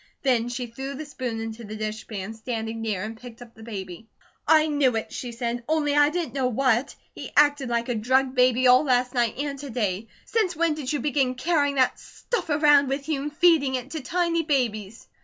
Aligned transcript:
Then 0.23 0.49
she 0.49 0.65
threw 0.65 0.95
the 0.95 1.05
spoon 1.05 1.39
into 1.39 1.63
the 1.63 1.75
dishpan 1.75 2.33
standing 2.33 2.81
near 2.81 3.03
and 3.03 3.19
picked 3.21 3.39
up 3.39 3.53
the 3.53 3.61
baby. 3.61 4.07
"I 4.47 4.65
knew 4.65 4.95
it!" 4.95 5.13
she 5.13 5.31
said. 5.31 5.63
"Only 5.69 5.95
I 5.95 6.09
didn't 6.09 6.33
know 6.33 6.47
what. 6.47 6.95
He 7.13 7.29
acted 7.37 7.69
like 7.69 7.87
a 7.87 7.93
drugged 7.93 8.33
baby 8.33 8.65
all 8.65 8.83
last 8.83 9.13
night 9.13 9.37
and 9.37 9.59
to 9.59 9.69
day. 9.69 10.07
Since 10.25 10.55
when 10.55 10.73
did 10.73 10.91
you 10.91 11.01
begin 11.01 11.35
carrying 11.35 11.75
that 11.75 11.99
stuff 11.99 12.49
around 12.49 12.89
with 12.89 13.07
you, 13.09 13.21
and 13.21 13.37
feeding 13.37 13.75
it 13.75 13.91
to 13.91 14.01
tiny 14.01 14.41
babies?" 14.41 15.07